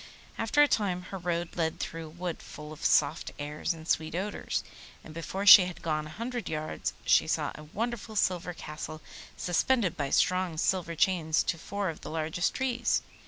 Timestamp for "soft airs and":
2.83-3.87